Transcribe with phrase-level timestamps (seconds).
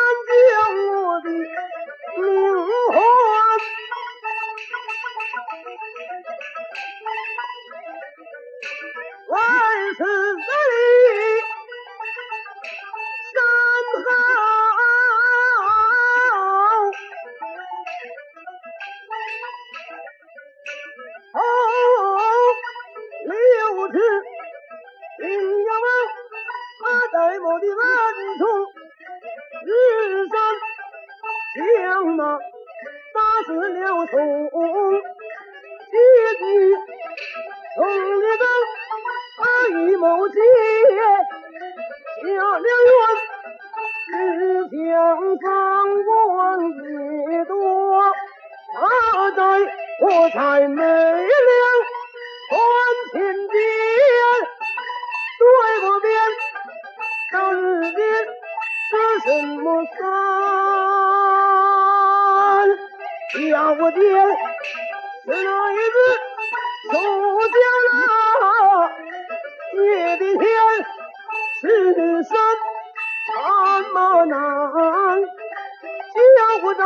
[0.00, 0.40] 然将
[1.02, 2.24] 我的灵
[2.92, 2.96] 魂。
[9.28, 10.29] 万。
[33.50, 34.14] 死了宋
[35.90, 35.92] 结
[36.38, 36.42] 局，
[37.74, 38.44] 宋玉帝
[39.38, 39.42] 他
[39.76, 40.38] 一谋杰，
[42.22, 42.26] 下
[42.58, 42.92] 了冤，
[44.70, 44.94] 只想
[45.40, 45.48] 张
[46.04, 46.08] 官
[47.32, 47.52] 也多，
[48.72, 48.78] 他
[49.32, 49.38] 在
[50.00, 50.38] 我才
[50.68, 51.26] 没了
[52.50, 52.54] 官
[53.12, 53.18] 钱
[53.48, 53.58] 边，
[55.40, 55.42] 对
[55.80, 56.08] 过边，
[57.32, 57.58] 到日
[57.96, 57.98] 边
[58.90, 58.92] 是
[59.24, 59.28] 什
[59.60, 60.29] 么三？
[63.32, 64.00] 叫我爹
[65.24, 65.96] 死了一次，
[66.92, 66.94] 走
[67.50, 67.54] 下
[67.86, 67.90] 了
[69.72, 70.44] 爹的天，
[71.60, 71.64] 是
[71.94, 72.36] 的山，
[73.36, 73.38] 山
[73.92, 74.34] 么难，
[75.22, 76.80] 叫我咱。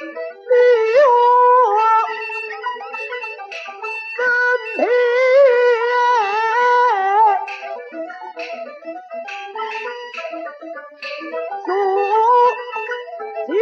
[0.00, 0.04] 你
[1.08, 1.74] 我
[4.16, 4.20] 怎
[4.76, 4.86] 凭
[11.64, 11.68] 诉
[13.48, 13.52] 旧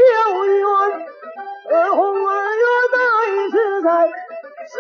[0.44, 0.60] 缘
[1.94, 1.96] 红
[2.28, 2.62] 儿月
[2.92, 2.94] 再
[3.50, 3.88] 次在
[4.68, 4.76] 身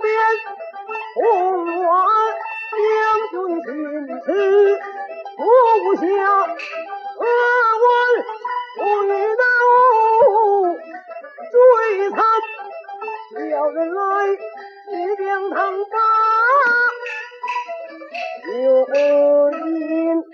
[0.00, 0.04] 边
[1.16, 1.22] 红
[1.86, 1.92] 儿
[2.72, 2.82] 将
[3.30, 3.34] 军
[3.64, 4.73] 情痴
[13.54, 14.00] 叫人来
[14.32, 14.34] 一
[15.16, 15.56] 将堂
[15.92, 15.96] 打，
[18.52, 18.62] 有
[19.52, 20.33] 因。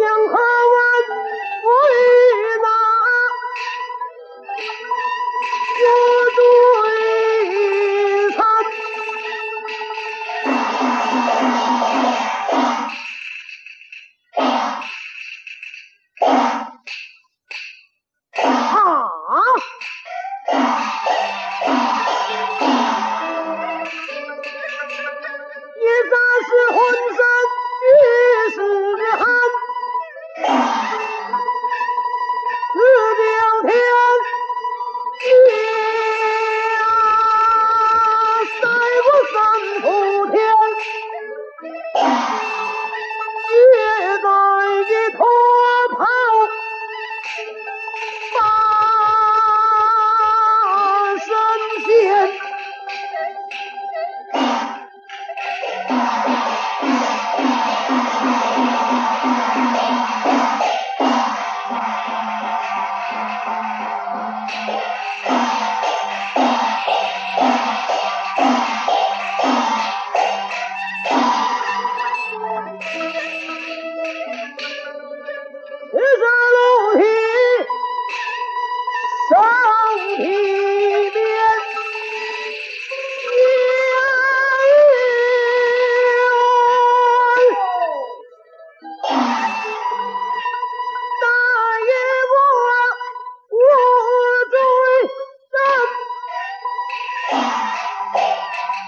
[0.00, 0.22] Yang?
[55.90, 56.19] Yeah.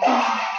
[0.04, 0.51] 啊。